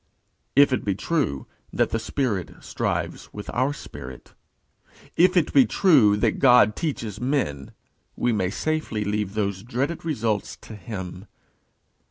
If 0.55 0.73
it 0.73 0.83
be 0.83 0.95
true 0.95 1.45
that 1.71 1.91
the 1.91 1.99
Spirit 1.99 2.55
strives 2.63 3.31
with 3.31 3.51
our 3.51 3.71
spirit; 3.71 4.33
if 5.15 5.37
it 5.37 5.53
be 5.53 5.67
true 5.67 6.17
that 6.17 6.39
God 6.39 6.75
teaches 6.75 7.21
men, 7.21 7.69
we 8.15 8.33
may 8.33 8.49
safely 8.49 9.03
leave 9.03 9.35
those 9.35 9.61
dreaded 9.61 10.03
results 10.03 10.55
to 10.63 10.75
him. 10.75 11.27